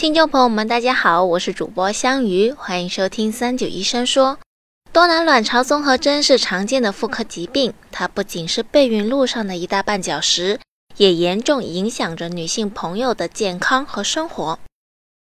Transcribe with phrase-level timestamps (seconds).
[0.00, 4.38] 听众朋友们，大家好，我是主播香鱼，欢迎收听三九医生说。
[4.94, 10.58] 多囊卵巢综合征是常见的妇科疾病，它不仅是备孕路上的一大绊脚石，
[10.96, 14.58] 也严重影响着女性朋友的健康和生活。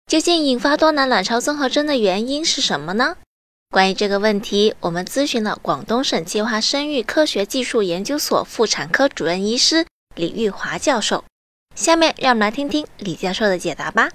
[0.07, 3.17] 究竟引发多囊卵巢综合征的原因是什么呢？
[3.69, 9.85] 关于这个问题，我们咨询了广东省计划生育科学技术研究所妇产科主任医师
[10.15, 11.23] 李玉华教授。
[11.75, 14.09] 下面让我们来听听李教授的解答吧。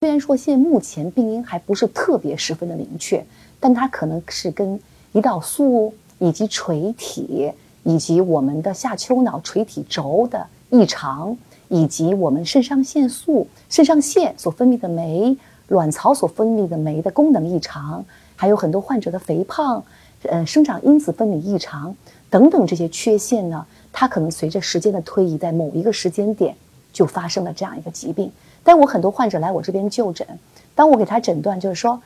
[0.00, 3.26] 虽然说现在目前病因还不是特别十分的明确，
[3.58, 4.78] 但它可能是跟
[5.12, 7.50] 胰岛素以及垂体
[7.82, 18.04] 以及我们的下丘脑垂体轴的异常，以及我们肾上腺素、肾上腺所分泌的酶、卵巢所分泌的酶的功能异常，
[18.36, 19.82] 还有很多患者的肥胖、
[20.22, 21.96] 呃生长因子分泌异常
[22.30, 26.54] 等等这些缺陷呢，它可能随着时间的推移，在某一个时间点
[26.92, 28.30] 就发生了这样一个疾病。
[28.68, 30.26] 但我很多患者来我这边就诊，
[30.74, 31.98] 当我给他诊断，就是说，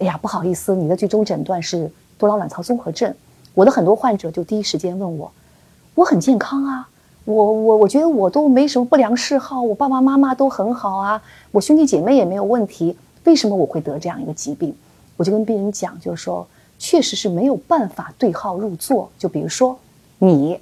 [0.00, 1.88] 哎呀，不好意思，你的最终诊断是
[2.18, 3.14] 多囊卵巢综合症。
[3.54, 5.30] 我的很多患者就第一时间问我，
[5.94, 6.88] 我很健康啊，
[7.24, 14.74] 我我我觉得我都没什么不良嗜好，我爸爸妈妈都很好啊，我兄弟姐妹也没有问题，为什么我会得这样一个疾病？
[15.16, 16.44] 我就跟病人讲，就是说，
[16.80, 19.08] 确实是没有办法对号入座。
[19.16, 19.78] 就比如说，
[20.18, 20.58] 你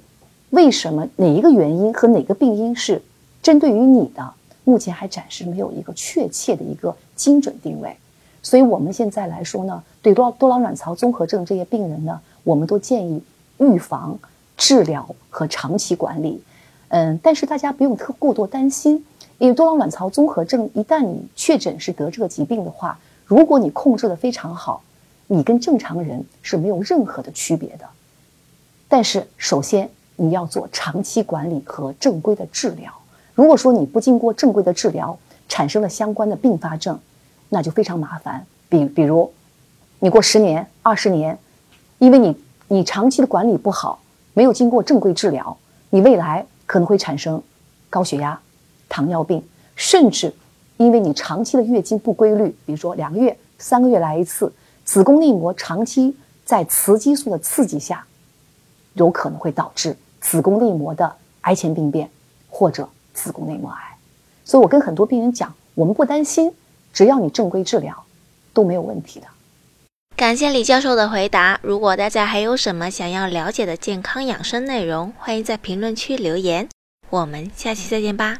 [0.51, 3.01] 为什么哪一个原因和哪个病因是
[3.41, 4.33] 针对于你的？
[4.67, 7.95] 目前还暂时没有一个确切的一个精准定位，
[8.43, 13.23] 所以我们现在来说呢，对多多囊卵巢综合症这些病人呢，我们都建议
[13.59, 14.19] 预防、
[14.57, 16.43] 治疗和长期管理。
[16.89, 19.05] 嗯，但是大家不用特过多担心，
[19.37, 24.83] 因为多囊卵巢综合症一旦你确诊是得这个疾病的话，如果你控制的非常好，
[25.27, 27.85] 你跟正常人是没有任何的区别的。
[28.89, 32.91] 但是首先你要做长期管理和正规的治疗。
[33.37, 35.15] 如果说你不经过正规的治疗，
[35.47, 36.99] 产生了相关的并发症，
[37.49, 38.43] 那就非常麻烦。
[38.67, 39.31] 比比如，
[39.99, 41.37] 你过十年、二十年，
[41.99, 42.35] 因为你
[42.67, 44.01] 你长期的管理不好，
[44.33, 45.55] 没有经过正规治疗，
[45.91, 47.39] 你未来可能会产生
[47.91, 48.39] 高血压、
[48.89, 49.43] 糖尿病，
[49.75, 50.33] 甚至
[50.77, 54.51] 因为你长期的月经不规律，比如说两个月、三个月来一次，
[54.83, 58.03] 子宫内膜长期在雌激素的刺激下，
[58.95, 62.09] 有可能会导致子宫内膜的癌前病变，
[62.49, 62.89] 或者。
[63.17, 63.97] 子宫内膜癌，
[64.45, 66.53] 所以我跟很多病人讲，我们不担心，
[66.93, 68.05] 只要你正规治疗，
[68.53, 69.25] 都没有问题的。
[70.15, 71.59] 感谢李教授的回答。
[71.63, 76.69] 如果大家还有什么想要了解的健康养生内容，欢迎在评论区留言。
[77.09, 78.39] 我们下期再见吧。